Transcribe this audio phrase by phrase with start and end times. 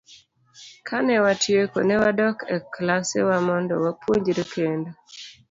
[0.87, 4.91] Kane watieko, ne wadok e klasewa mondo wapuonjre kendo.